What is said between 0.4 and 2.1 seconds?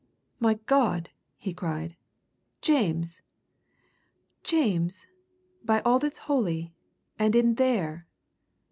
God!" he cried.